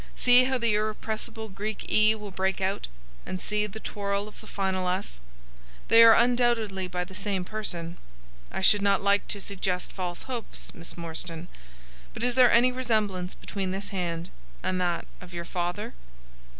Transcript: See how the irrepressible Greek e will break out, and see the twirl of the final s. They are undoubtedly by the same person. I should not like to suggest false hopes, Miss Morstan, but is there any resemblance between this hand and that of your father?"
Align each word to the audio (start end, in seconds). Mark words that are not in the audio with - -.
See 0.15 0.45
how 0.45 0.57
the 0.57 0.73
irrepressible 0.73 1.49
Greek 1.49 1.87
e 1.87 2.15
will 2.15 2.31
break 2.31 2.59
out, 2.59 2.87
and 3.23 3.39
see 3.39 3.67
the 3.67 3.79
twirl 3.79 4.27
of 4.27 4.41
the 4.41 4.47
final 4.47 4.89
s. 4.89 5.19
They 5.89 6.01
are 6.01 6.15
undoubtedly 6.15 6.87
by 6.87 7.03
the 7.03 7.13
same 7.13 7.45
person. 7.45 7.97
I 8.51 8.61
should 8.61 8.81
not 8.81 9.03
like 9.03 9.27
to 9.27 9.39
suggest 9.39 9.93
false 9.93 10.23
hopes, 10.23 10.73
Miss 10.73 10.97
Morstan, 10.97 11.49
but 12.15 12.23
is 12.23 12.33
there 12.33 12.51
any 12.51 12.71
resemblance 12.71 13.35
between 13.35 13.69
this 13.69 13.89
hand 13.89 14.31
and 14.63 14.81
that 14.81 15.05
of 15.21 15.35
your 15.35 15.45
father?" 15.45 15.93